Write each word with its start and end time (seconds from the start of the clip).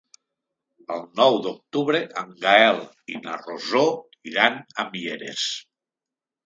El 0.95 1.03
nou 1.19 1.37
d'octubre 1.43 2.01
en 2.23 2.33
Gaël 2.47 2.81
i 3.15 3.23
na 3.29 3.39
Rosó 3.45 3.85
iran 4.35 4.63
a 4.85 4.89
Mieres. 4.95 5.51